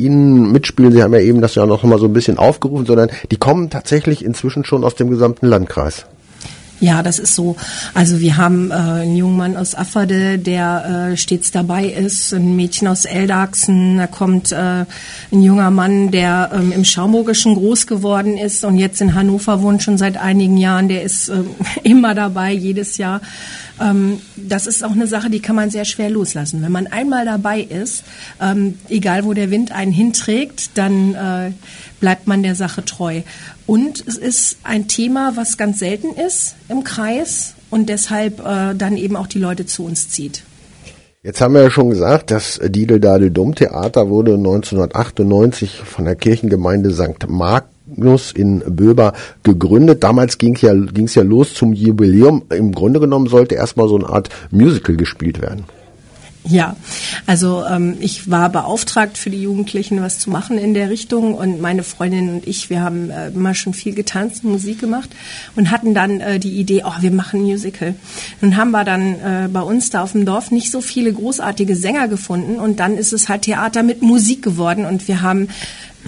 Ihnen 0.00 0.52
mitspielen. 0.52 0.92
Sie 0.92 1.02
haben 1.02 1.14
ja 1.14 1.20
eben 1.20 1.40
das 1.40 1.54
ja 1.54 1.66
noch 1.66 1.82
mal 1.84 1.98
so 1.98 2.06
ein 2.06 2.12
bisschen 2.12 2.38
aufgerufen, 2.38 2.86
sondern 2.86 3.10
die 3.30 3.36
kommen 3.36 3.70
tatsächlich 3.70 4.24
inzwischen 4.24 4.64
schon 4.64 4.84
aus 4.84 4.94
dem 4.94 5.10
gesamten 5.10 5.46
Landkreis. 5.46 6.06
Ja, 6.80 7.02
das 7.02 7.18
ist 7.18 7.34
so. 7.34 7.56
Also 7.92 8.20
wir 8.20 8.38
haben 8.38 8.70
äh, 8.70 8.74
einen 8.74 9.14
jungen 9.14 9.36
Mann 9.36 9.56
aus 9.56 9.74
Afferde, 9.74 10.38
der 10.38 11.10
äh, 11.12 11.16
stets 11.18 11.50
dabei 11.50 11.84
ist, 11.84 12.32
ein 12.32 12.56
Mädchen 12.56 12.88
aus 12.88 13.04
Eldachsen, 13.04 13.98
da 13.98 14.06
kommt 14.06 14.50
äh, 14.50 14.86
ein 15.30 15.42
junger 15.42 15.70
Mann, 15.70 16.10
der 16.10 16.50
ähm, 16.54 16.72
im 16.72 16.86
Schaumburgischen 16.86 17.54
groß 17.54 17.86
geworden 17.86 18.38
ist 18.38 18.64
und 18.64 18.78
jetzt 18.78 19.02
in 19.02 19.14
Hannover 19.14 19.60
wohnt 19.60 19.82
schon 19.82 19.98
seit 19.98 20.16
einigen 20.16 20.56
Jahren, 20.56 20.88
der 20.88 21.02
ist 21.02 21.28
äh, 21.28 21.42
immer 21.82 22.14
dabei, 22.14 22.52
jedes 22.52 22.96
Jahr. 22.96 23.20
Ähm, 23.80 24.20
das 24.36 24.66
ist 24.66 24.84
auch 24.84 24.92
eine 24.92 25.06
Sache, 25.06 25.30
die 25.30 25.40
kann 25.40 25.56
man 25.56 25.70
sehr 25.70 25.84
schwer 25.84 26.10
loslassen. 26.10 26.62
Wenn 26.62 26.72
man 26.72 26.86
einmal 26.86 27.24
dabei 27.24 27.60
ist, 27.60 28.04
ähm, 28.40 28.78
egal 28.88 29.24
wo 29.24 29.32
der 29.32 29.50
Wind 29.50 29.72
einen 29.72 29.92
hinträgt, 29.92 30.76
dann 30.76 31.14
äh, 31.14 31.52
bleibt 32.00 32.26
man 32.26 32.42
der 32.42 32.54
Sache 32.54 32.84
treu. 32.84 33.22
Und 33.66 34.04
es 34.06 34.16
ist 34.16 34.58
ein 34.64 34.88
Thema, 34.88 35.32
was 35.36 35.56
ganz 35.56 35.78
selten 35.78 36.14
ist 36.14 36.56
im 36.68 36.84
Kreis 36.84 37.54
und 37.70 37.88
deshalb 37.88 38.40
äh, 38.40 38.74
dann 38.74 38.96
eben 38.96 39.16
auch 39.16 39.26
die 39.26 39.38
Leute 39.38 39.66
zu 39.66 39.84
uns 39.84 40.10
zieht. 40.10 40.42
Jetzt 41.22 41.42
haben 41.42 41.52
wir 41.52 41.62
ja 41.62 41.70
schon 41.70 41.90
gesagt, 41.90 42.30
das 42.30 42.58
Didel-Dadel-Dumm-Theater 42.62 44.08
wurde 44.08 44.34
1998 44.34 45.82
von 45.84 46.06
der 46.06 46.16
Kirchengemeinde 46.16 46.92
St. 46.92 47.28
Magnus 47.90 48.32
in 48.32 48.62
Böber 48.66 49.12
gegründet. 49.42 50.02
Damals 50.02 50.38
ging 50.38 50.54
es 50.54 50.62
ja, 50.62 50.72
ja 50.74 51.22
los 51.22 51.54
zum 51.54 51.72
Jubiläum. 51.72 52.42
Im 52.50 52.72
Grunde 52.72 53.00
genommen 53.00 53.26
sollte 53.26 53.56
erstmal 53.56 53.88
so 53.88 53.96
eine 53.96 54.08
Art 54.08 54.28
Musical 54.50 54.96
gespielt 54.96 55.42
werden. 55.42 55.64
Ja, 56.44 56.74
also 57.26 57.64
ähm, 57.70 57.98
ich 58.00 58.30
war 58.30 58.48
beauftragt 58.48 59.18
für 59.18 59.28
die 59.28 59.42
Jugendlichen 59.42 60.00
was 60.00 60.18
zu 60.18 60.30
machen 60.30 60.56
in 60.56 60.72
der 60.72 60.88
Richtung 60.88 61.34
und 61.34 61.60
meine 61.60 61.82
Freundin 61.82 62.30
und 62.30 62.46
ich, 62.48 62.70
wir 62.70 62.80
haben 62.80 63.10
äh, 63.10 63.28
immer 63.28 63.52
schon 63.54 63.74
viel 63.74 63.94
getanzt 63.94 64.42
und 64.42 64.52
Musik 64.52 64.80
gemacht 64.80 65.10
und 65.54 65.70
hatten 65.70 65.92
dann 65.92 66.20
äh, 66.20 66.38
die 66.38 66.58
Idee, 66.58 66.82
oh, 66.86 66.94
wir 67.02 67.10
machen 67.10 67.40
ein 67.40 67.42
Musical. 67.42 67.94
Nun 68.40 68.56
haben 68.56 68.70
wir 68.70 68.84
dann 68.84 69.14
äh, 69.16 69.48
bei 69.52 69.60
uns 69.60 69.90
da 69.90 70.02
auf 70.02 70.12
dem 70.12 70.24
Dorf 70.24 70.50
nicht 70.50 70.70
so 70.70 70.80
viele 70.80 71.12
großartige 71.12 71.76
Sänger 71.76 72.08
gefunden 72.08 72.58
und 72.58 72.80
dann 72.80 72.96
ist 72.96 73.12
es 73.12 73.28
halt 73.28 73.42
Theater 73.42 73.82
mit 73.82 74.00
Musik 74.00 74.42
geworden 74.42 74.86
und 74.86 75.08
wir 75.08 75.20
haben 75.20 75.48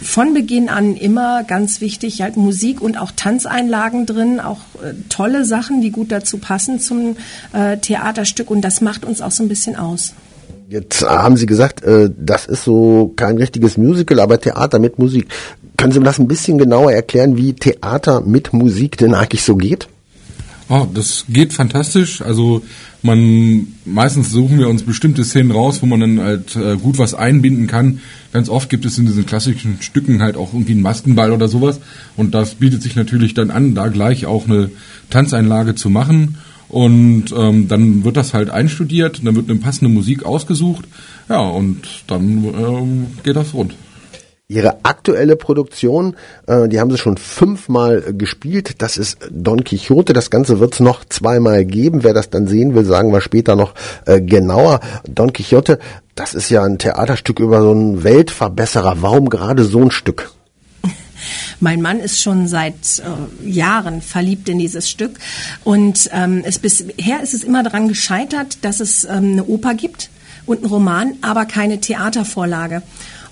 von 0.01 0.35
Beginn 0.35 0.69
an 0.69 0.97
immer 0.97 1.45
ganz 1.45 1.81
wichtig, 1.81 2.23
halt 2.23 2.37
Musik 2.37 2.81
und 2.81 2.99
auch 2.99 3.13
Tanzeinlagen 3.15 4.07
drin, 4.07 4.41
auch 4.41 4.61
äh, 4.83 4.95
tolle 5.09 5.45
Sachen, 5.45 5.81
die 5.81 5.91
gut 5.91 6.11
dazu 6.13 6.39
passen 6.39 6.81
zum 6.81 7.17
äh, 7.53 7.77
Theaterstück 7.77 8.51
und 8.51 8.63
das 8.63 8.81
macht 8.81 9.05
uns 9.05 9.21
auch 9.21 9.31
so 9.31 9.43
ein 9.43 9.49
bisschen 9.49 9.77
aus. 9.77 10.15
Jetzt 10.69 11.03
haben 11.03 11.37
Sie 11.37 11.47
gesagt, 11.47 11.83
äh, 11.85 12.11
das 12.17 12.47
ist 12.47 12.65
so 12.65 13.13
kein 13.17 13.37
richtiges 13.37 13.77
Musical, 13.77 14.21
aber 14.21 14.41
Theater 14.41 14.79
mit 14.79 14.99
Musik. 14.99 15.29
Können 15.77 15.93
Sie 15.93 15.99
mir 15.99 16.07
das 16.07 16.19
ein 16.19 16.29
bisschen 16.29 16.57
genauer 16.57 16.93
erklären, 16.93 17.37
wie 17.37 17.53
Theater 17.53 18.23
mit 18.23 18.53
Musik 18.53 18.97
denn 18.97 19.15
eigentlich 19.15 19.43
so 19.43 19.57
geht? 19.57 19.89
Oh, 20.75 20.87
das 20.91 21.27
geht 21.29 21.53
fantastisch. 21.53 22.23
Also 22.23 22.63
man 23.03 23.67
meistens 23.85 24.31
suchen 24.31 24.59
wir 24.59 24.71
uns 24.71 24.85
bestimmte 24.85 25.23
Szenen 25.23 25.51
raus, 25.51 25.83
wo 25.83 25.87
man 25.87 26.01
dann 26.01 26.21
halt 26.21 26.57
äh, 26.57 26.79
gut 26.79 26.97
was 26.97 27.13
einbinden 27.13 27.67
kann. 27.67 28.01
Ganz 28.33 28.49
oft 28.49 28.71
gibt 28.71 28.87
es 28.87 28.97
in 28.97 29.05
diesen 29.05 29.27
klassischen 29.27 29.83
Stücken 29.83 30.23
halt 30.23 30.35
auch 30.35 30.55
irgendwie 30.55 30.73
einen 30.73 30.81
Maskenball 30.81 31.31
oder 31.31 31.49
sowas. 31.49 31.79
Und 32.17 32.33
das 32.33 32.55
bietet 32.55 32.83
sich 32.83 32.97
natürlich 32.97 33.35
dann 33.35 33.51
an, 33.51 33.75
da 33.75 33.89
gleich 33.89 34.25
auch 34.25 34.47
eine 34.47 34.71
Tanzeinlage 35.11 35.75
zu 35.75 35.91
machen. 35.91 36.39
Und 36.71 37.27
ähm, 37.37 37.69
dann 37.69 38.03
wird 38.05 38.17
das 38.17 38.33
halt 38.33 38.49
einstudiert, 38.49 39.21
dann 39.23 39.37
wird 39.37 39.51
eine 39.51 39.59
passende 39.59 39.93
Musik 39.93 40.25
ausgesucht. 40.25 40.87
Ja, 41.29 41.41
und 41.41 41.87
dann 42.07 42.45
ähm, 42.45 43.07
geht 43.23 43.37
das 43.37 43.53
rund. 43.53 43.75
Ihre 44.53 44.85
aktuelle 44.85 45.37
Produktion, 45.37 46.15
äh, 46.47 46.69
die 46.69 46.79
haben 46.79 46.91
sie 46.91 46.99
schon 46.99 47.17
fünfmal 47.17 48.05
äh, 48.07 48.13
gespielt. 48.13 48.83
Das 48.83 48.99
ist 48.99 49.19
Don 49.31 49.65
Quixote. 49.65 50.13
Das 50.13 50.31
Ganze 50.31 50.61
wird 50.61 50.75
es 50.75 50.81
noch 50.81 51.05
zweimal 51.07 51.65
geben. 51.65 52.05
Wer 52.05 52.13
das 52.13 52.29
dann 52.29 52.47
sehen 52.47 52.75
will, 52.75 52.85
sagen 52.85 53.13
wir 53.13 53.23
später 53.23 53.57
noch 53.57 53.75
äh, 54.05 54.21
genauer. 54.21 54.81
Don 55.09 55.33
Quixote, 55.33 55.79
das 56.15 56.35
ist 56.35 56.51
ja 56.51 56.63
ein 56.65 56.79
Theaterstück 56.79 57.41
über 57.41 57.63
so 57.63 57.71
einen 57.71 58.05
Weltverbesserer. 58.05 58.99
Warum 59.01 59.31
gerade 59.31 59.65
so 59.65 59.81
ein 59.81 59.91
Stück? 59.91 60.31
Mein 61.61 61.81
Mann 61.81 61.99
ist 61.99 62.21
schon 62.21 62.47
seit 62.47 62.75
äh, 62.99 63.49
Jahren 63.49 64.03
verliebt 64.03 64.51
in 64.51 64.59
dieses 64.59 64.91
Stück 64.91 65.19
und 65.65 66.11
ähm, 66.13 66.43
es 66.45 66.59
bisher 66.59 67.23
ist 67.23 67.33
es 67.33 67.43
immer 67.43 67.63
daran 67.63 67.89
gescheitert, 67.89 68.59
dass 68.63 68.81
es 68.81 69.05
ähm, 69.05 69.33
eine 69.33 69.45
Oper 69.45 69.73
gibt 69.75 70.11
und 70.45 70.59
einen 70.59 70.67
Roman, 70.67 71.15
aber 71.23 71.47
keine 71.47 71.81
Theatervorlage. 71.81 72.83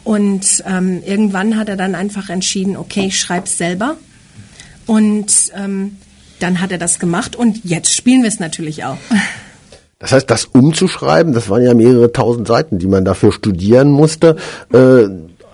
Und 0.04 0.64
ähm, 0.66 1.02
irgendwann 1.04 1.56
hat 1.56 1.68
er 1.68 1.76
dann 1.76 1.94
einfach 1.94 2.30
entschieden, 2.30 2.76
okay, 2.76 3.06
ich 3.06 3.18
schreib's 3.18 3.58
selber. 3.58 3.96
Und 4.86 5.52
ähm, 5.54 5.96
dann 6.40 6.60
hat 6.60 6.72
er 6.72 6.78
das 6.78 6.98
gemacht 6.98 7.36
und 7.36 7.64
jetzt 7.64 7.94
spielen 7.94 8.22
wir 8.22 8.28
es 8.28 8.40
natürlich 8.40 8.84
auch. 8.84 8.96
Das 9.98 10.12
heißt, 10.12 10.30
das 10.30 10.46
umzuschreiben, 10.46 11.34
das 11.34 11.50
waren 11.50 11.62
ja 11.62 11.74
mehrere 11.74 12.10
tausend 12.10 12.48
Seiten, 12.48 12.78
die 12.78 12.86
man 12.86 13.04
dafür 13.04 13.32
studieren 13.32 13.90
musste. 13.90 14.36
Äh, 14.72 15.08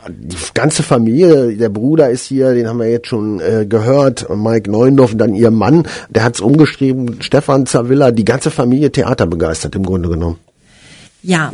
die 0.09 0.37
ganze 0.55 0.85
Familie, 0.85 1.57
der 1.57 1.69
Bruder 1.69 2.11
ist 2.11 2.27
hier, 2.27 2.55
den 2.55 2.69
haben 2.69 2.79
wir 2.79 2.89
jetzt 2.89 3.09
schon 3.09 3.41
äh, 3.41 3.67
gehört, 3.67 4.29
Mike 4.35 4.71
Neundorf 4.71 5.13
und 5.13 5.19
dann 5.19 5.35
ihr 5.35 5.51
Mann, 5.51 5.89
der 6.11 6.23
hat's 6.23 6.41
umgeschrieben, 6.41 7.21
Stefan 7.23 7.67
Zavilla, 7.67 8.13
die 8.13 8.25
ganze 8.25 8.53
Familie 8.53 8.93
theaterbegeistert 8.93 9.75
im 9.75 9.85
Grunde 9.85 10.09
genommen. 10.09 10.39
Ja, 11.23 11.53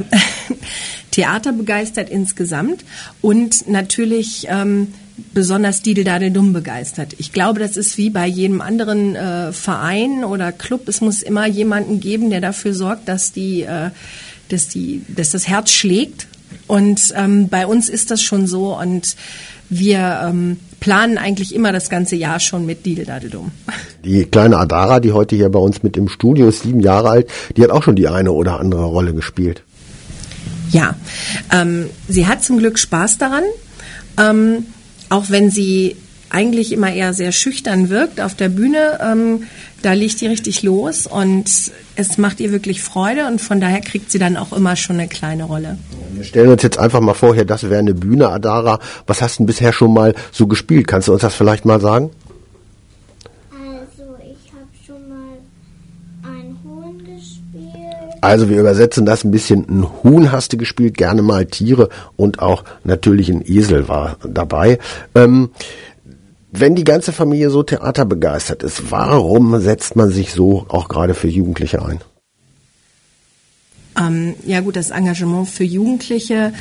Theater 1.13 1.53
begeistert 1.53 2.11
insgesamt 2.11 2.85
und 3.21 3.69
natürlich 3.69 4.47
ähm, 4.49 4.89
besonders 5.35 5.83
Dideldade-Dumm 5.83 6.53
begeistert. 6.53 7.15
Ich 7.19 7.33
glaube, 7.33 7.61
das 7.61 7.77
ist 7.77 7.99
wie 7.99 8.11
bei 8.11 8.27
jedem 8.27 8.61
anderen 8.61 9.15
äh, 9.15 9.53
Verein 9.53 10.25
oder 10.25 10.53
Club. 10.53 10.89
Es 10.89 11.01
muss 11.01 11.23
immer 11.23 11.47
jemanden 11.47 12.01
geben, 12.01 12.31
der 12.31 12.41
dafür 12.41 12.75
sorgt, 12.75 13.09
dass 13.09 13.33
die, 13.33 13.63
äh, 13.63 13.91
dass 14.49 14.69
die, 14.69 15.03
dass 15.09 15.31
das 15.31 15.47
Herz 15.47 15.71
schlägt. 15.71 16.27
Und 16.67 17.13
ähm, 17.17 17.49
bei 17.49 17.67
uns 17.67 17.89
ist 17.89 18.11
das 18.11 18.23
schon 18.23 18.47
so 18.47 18.77
und 18.79 19.17
wir 19.69 20.21
ähm, 20.27 20.59
planen 20.81 21.17
eigentlich 21.17 21.55
immer 21.55 21.73
das 21.73 21.89
ganze 21.89 22.17
Jahr 22.17 22.41
schon 22.41 22.67
mit 22.67 22.85
Dideldadedum. 22.85 23.53
Die 24.05 24.25
kleine 24.25 24.59
Adara, 24.59 25.01
die 25.01 25.13
heute 25.13 25.37
hier 25.37 25.49
bei 25.49 25.59
uns 25.59 25.83
mit 25.83 25.97
im 25.97 26.09
Studio 26.09 26.49
ist, 26.49 26.63
sieben 26.63 26.81
Jahre 26.81 27.09
alt, 27.09 27.31
die 27.57 27.63
hat 27.63 27.71
auch 27.71 27.83
schon 27.83 27.97
die 27.97 28.09
eine 28.09 28.33
oder 28.33 28.61
andere 28.61 28.85
Rolle 28.85 29.15
gespielt. 29.15 29.63
Ja, 30.73 30.97
ähm, 31.53 31.91
sie 32.09 32.27
hat 32.27 32.43
zum 32.43 32.59
Glück 32.59 32.79
Spaß 32.79 33.19
daran, 33.19 33.45
ähm, 34.19 34.67
auch 35.11 35.27
wenn 35.29 35.51
sie 35.51 35.97
eigentlich 36.31 36.73
immer 36.73 36.91
eher 36.93 37.13
sehr 37.13 37.31
schüchtern 37.31 37.91
wirkt 37.91 38.21
auf 38.21 38.35
der 38.35 38.49
Bühne. 38.49 38.99
Ähm, 39.03 39.43
da 39.83 39.93
legt 39.93 40.21
die 40.23 40.29
richtig 40.29 40.63
los 40.63 41.07
und 41.07 41.45
es 41.97 42.19
macht 42.19 42.41
ihr 42.41 42.53
wirklich 42.53 42.83
Freude 42.83 43.27
und 43.27 43.41
von 43.41 43.61
daher 43.61 43.81
kriegt 43.81 44.11
sie 44.11 44.19
dann 44.19 44.39
auch 44.39 44.53
immer 44.53 44.77
schon 44.77 44.99
eine 44.99 45.09
kleine 45.09 45.45
Rolle. 45.45 45.77
Wir 46.15 46.25
stellen 46.25 46.49
uns 46.49 46.63
jetzt 46.63 46.79
einfach 46.79 47.01
mal 47.01 47.15
vor, 47.15 47.35
hier, 47.35 47.45
das 47.45 47.65
wäre 47.65 47.81
eine 47.81 47.93
Bühne, 47.95 48.29
Adara. 48.29 48.79
Was 49.07 49.21
hast 49.21 49.35
du 49.35 49.43
denn 49.43 49.47
bisher 49.47 49.73
schon 49.73 49.93
mal 49.93 50.15
so 50.31 50.47
gespielt? 50.47 50.87
Kannst 50.87 51.09
du 51.09 51.13
uns 51.13 51.21
das 51.21 51.35
vielleicht 51.35 51.67
mal 51.67 51.81
sagen? 51.81 52.11
Also 53.51 54.17
wir 58.49 58.61
übersetzen 58.61 59.05
das 59.05 59.25
ein 59.25 59.31
bisschen. 59.31 59.67
Ein 59.69 59.87
Huhn 60.03 60.31
hast 60.31 60.53
du 60.53 60.57
gespielt, 60.57 60.97
gerne 60.97 61.23
mal 61.23 61.47
Tiere 61.47 61.89
und 62.17 62.41
auch 62.41 62.65
natürlich 62.85 63.29
ein 63.29 63.43
Esel 63.45 63.89
war 63.89 64.17
dabei. 64.25 64.79
Ähm, 65.15 65.51
wenn 66.53 66.75
die 66.75 66.85
ganze 66.85 67.13
Familie 67.13 67.51
so 67.51 67.63
theaterbegeistert 67.63 68.63
ist, 68.63 68.91
warum 68.91 69.59
setzt 69.61 69.97
man 69.97 70.11
sich 70.11 70.33
so 70.33 70.67
auch 70.69 70.89
gerade 70.89 71.15
für 71.15 71.29
Jugendliche 71.29 71.83
ein? 71.85 72.01
Ähm, 73.99 74.35
ja 74.47 74.61
gut, 74.61 74.77
das 74.77 74.91
Engagement 74.91 75.49
für 75.49 75.65
Jugendliche 75.65 76.53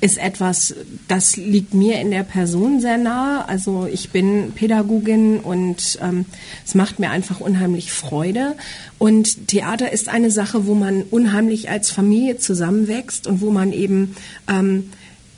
ist 0.00 0.18
etwas, 0.18 0.74
das 1.08 1.36
liegt 1.36 1.72
mir 1.72 2.00
in 2.00 2.10
der 2.10 2.22
Person 2.22 2.80
sehr 2.80 2.98
nahe. 2.98 3.48
Also 3.48 3.88
ich 3.90 4.10
bin 4.10 4.52
Pädagogin 4.54 5.38
und 5.40 5.98
ähm, 6.02 6.26
es 6.66 6.74
macht 6.74 6.98
mir 6.98 7.10
einfach 7.10 7.40
unheimlich 7.40 7.92
Freude. 7.92 8.56
Und 8.98 9.48
Theater 9.48 9.92
ist 9.92 10.08
eine 10.08 10.30
Sache, 10.30 10.66
wo 10.66 10.74
man 10.74 11.02
unheimlich 11.02 11.70
als 11.70 11.90
Familie 11.90 12.36
zusammenwächst 12.36 13.26
und 13.26 13.40
wo 13.40 13.50
man 13.50 13.72
eben 13.72 14.14
ähm, 14.48 14.90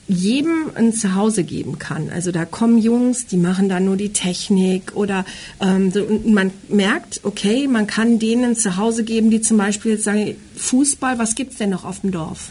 jedem 0.09 0.71
ein 0.75 0.93
Zuhause 0.93 1.45
geben 1.45 1.79
kann. 1.79 2.11
Also 2.11 2.33
da 2.33 2.45
kommen 2.45 2.79
Jungs, 2.79 3.27
die 3.27 3.37
machen 3.37 3.69
da 3.69 3.79
nur 3.79 3.97
die 3.97 4.13
Technik 4.13 4.97
oder 4.97 5.25
ähm, 5.61 5.93
man 6.25 6.51
merkt, 6.69 7.21
okay, 7.25 7.69
man 7.69 7.87
kann 7.87 8.19
denen 8.19 8.45
ein 8.45 8.57
Zuhause 8.57 9.05
geben, 9.05 9.31
die 9.31 9.43
zum 9.43 9.59
Beispiel 9.59 9.93
jetzt 9.93 10.05
sagen, 10.05 10.35
Fußball, 10.57 11.19
was 11.19 11.35
gibt's 11.35 11.59
denn 11.59 11.71
noch 11.71 11.85
auf 11.85 12.01
dem 12.01 12.11
Dorf? 12.11 12.49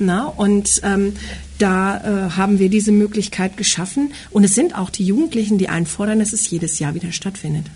Na, 0.00 0.26
und 0.26 0.80
ähm, 0.82 1.12
da 1.58 1.98
äh, 1.98 2.30
haben 2.30 2.58
wir 2.58 2.70
diese 2.70 2.90
Möglichkeit 2.90 3.56
geschaffen. 3.56 4.12
Und 4.30 4.44
es 4.44 4.54
sind 4.54 4.76
auch 4.76 4.88
die 4.88 5.04
Jugendlichen, 5.04 5.58
die 5.58 5.68
einfordern, 5.68 6.20
dass 6.20 6.32
es 6.32 6.48
jedes 6.48 6.78
Jahr 6.78 6.94
wieder 6.94 7.12
stattfindet. 7.12 7.66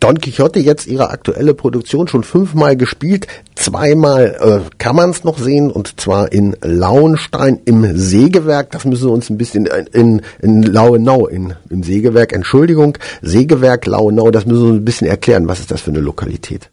Don 0.00 0.18
Quixote 0.20 0.60
jetzt 0.60 0.86
ihre 0.86 1.10
aktuelle 1.10 1.54
Produktion 1.54 2.06
schon 2.06 2.24
fünfmal 2.24 2.76
gespielt, 2.76 3.26
zweimal 3.54 4.36
äh, 4.38 4.70
kann 4.78 4.94
man 4.94 5.10
es 5.10 5.24
noch 5.24 5.38
sehen 5.38 5.70
und 5.70 5.98
zwar 6.00 6.30
in 6.30 6.54
Lauenstein 6.60 7.58
im 7.64 7.96
Sägewerk. 7.96 8.70
Das 8.70 8.84
müssen 8.84 9.08
wir 9.08 9.12
uns 9.12 9.30
ein 9.30 9.38
bisschen 9.38 9.66
in, 9.92 10.20
in, 10.40 10.62
Lauenau, 10.62 11.26
in, 11.26 11.54
im 11.70 11.82
Sägewerk, 11.82 12.32
Entschuldigung, 12.32 12.98
Sägewerk 13.22 13.86
Lauenau, 13.86 14.30
das 14.30 14.46
müssen 14.46 14.62
wir 14.62 14.70
uns 14.70 14.80
ein 14.82 14.84
bisschen 14.84 15.06
erklären. 15.06 15.48
Was 15.48 15.60
ist 15.60 15.70
das 15.70 15.80
für 15.80 15.90
eine 15.90 16.00
Lokalität? 16.00 16.68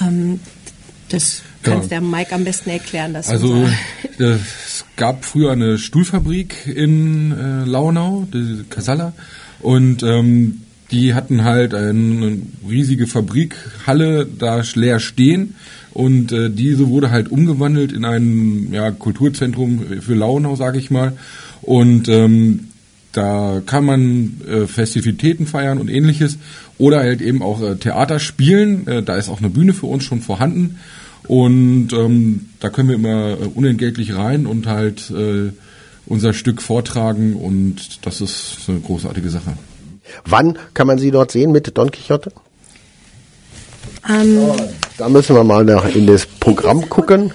Ähm, 0.00 0.40
das 1.10 1.42
kannst 1.64 1.90
ja. 1.90 2.00
der 2.00 2.08
Mike 2.08 2.34
am 2.34 2.44
besten 2.44 2.70
erklären. 2.70 3.14
Das 3.14 3.28
also 3.28 3.66
es 4.18 4.84
gab 4.96 5.24
früher 5.24 5.52
eine 5.52 5.78
Stuhlfabrik 5.78 6.66
in 6.66 7.32
äh, 7.32 7.64
Launau, 7.64 8.26
die 8.32 8.64
Casalla, 8.70 9.12
und 9.60 10.02
ähm, 10.02 10.60
die 10.90 11.14
hatten 11.14 11.44
halt 11.44 11.74
eine 11.74 12.38
riesige 12.68 13.06
Fabrikhalle 13.06 14.26
da 14.26 14.62
leer 14.74 15.00
stehen 15.00 15.54
und 15.92 16.32
äh, 16.32 16.50
diese 16.50 16.88
wurde 16.88 17.10
halt 17.10 17.30
umgewandelt 17.30 17.92
in 17.92 18.04
ein 18.04 18.68
ja, 18.72 18.90
Kulturzentrum 18.90 20.00
für 20.00 20.14
Launau, 20.14 20.56
sage 20.56 20.78
ich 20.78 20.90
mal. 20.90 21.14
Und 21.62 22.08
ähm, 22.08 22.68
da 23.12 23.62
kann 23.64 23.84
man 23.84 24.40
äh, 24.48 24.66
Festivitäten 24.66 25.46
feiern 25.46 25.78
und 25.78 25.88
ähnliches 25.88 26.36
oder 26.78 26.98
halt 26.98 27.22
eben 27.22 27.42
auch 27.42 27.62
äh, 27.62 27.76
Theater 27.76 28.18
spielen. 28.18 28.86
Äh, 28.86 29.02
da 29.02 29.16
ist 29.16 29.28
auch 29.28 29.38
eine 29.38 29.50
Bühne 29.50 29.72
für 29.72 29.86
uns 29.86 30.04
schon 30.04 30.20
vorhanden 30.20 30.78
und 31.28 31.92
ähm, 31.92 32.50
da 32.60 32.70
können 32.70 32.88
wir 32.88 32.96
immer 32.96 33.32
äh, 33.32 33.46
unentgeltlich 33.54 34.14
rein 34.14 34.46
und 34.46 34.66
halt 34.66 35.10
äh, 35.10 35.52
unser 36.06 36.34
Stück 36.34 36.60
vortragen 36.60 37.34
und 37.34 38.04
das 38.06 38.20
ist 38.20 38.58
eine 38.68 38.80
großartige 38.80 39.30
Sache. 39.30 39.56
Wann 40.26 40.58
kann 40.74 40.86
man 40.86 40.98
Sie 40.98 41.10
dort 41.10 41.30
sehen 41.30 41.50
mit 41.50 41.76
Don 41.76 41.90
Quixote? 41.90 42.30
Ähm, 44.08 44.38
da 44.98 45.08
müssen 45.08 45.34
wir 45.34 45.44
mal 45.44 45.64
nach 45.64 45.86
in 45.94 46.06
das 46.06 46.26
Programm 46.26 46.88
gucken. 46.90 47.32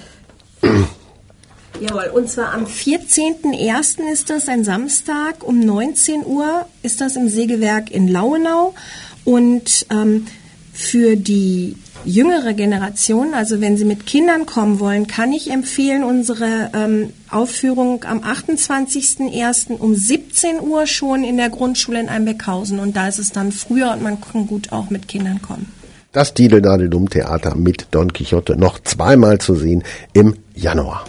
Jawohl, 1.80 2.10
und 2.12 2.28
zwar 2.28 2.52
am 2.52 2.66
14.01. 2.66 4.12
ist 4.12 4.30
das 4.30 4.48
ein 4.48 4.64
Samstag 4.64 5.42
um 5.42 5.60
19 5.60 6.24
Uhr 6.26 6.66
ist 6.82 7.00
das 7.00 7.16
im 7.16 7.28
Sägewerk 7.28 7.90
in 7.90 8.06
Lauenau 8.06 8.74
und 9.24 9.86
ähm, 9.90 10.26
für 10.72 11.16
die 11.16 11.76
jüngere 12.04 12.54
Generation, 12.54 13.34
also 13.34 13.60
wenn 13.60 13.76
Sie 13.76 13.84
mit 13.84 14.06
Kindern 14.06 14.46
kommen 14.46 14.80
wollen, 14.80 15.06
kann 15.06 15.32
ich 15.32 15.50
empfehlen 15.50 16.04
unsere 16.04 16.70
ähm, 16.74 17.10
Aufführung 17.30 18.04
am 18.04 18.20
28.01. 18.20 19.76
um 19.78 19.94
17 19.94 20.60
Uhr 20.60 20.86
schon 20.86 21.24
in 21.24 21.36
der 21.36 21.50
Grundschule 21.50 22.00
in 22.00 22.08
Einbeckhausen. 22.08 22.78
Und 22.78 22.96
da 22.96 23.08
ist 23.08 23.18
es 23.18 23.32
dann 23.32 23.52
früher 23.52 23.92
und 23.92 24.02
man 24.02 24.20
kann 24.20 24.46
gut 24.46 24.72
auch 24.72 24.90
mit 24.90 25.08
Kindern 25.08 25.42
kommen. 25.42 25.72
Das 26.12 26.34
Dideldum 26.34 27.08
Theater 27.08 27.54
mit 27.54 27.86
Don 27.92 28.12
Quixote 28.12 28.56
noch 28.56 28.80
zweimal 28.80 29.38
zu 29.38 29.54
sehen 29.54 29.84
im 30.12 30.36
Januar. 30.54 31.04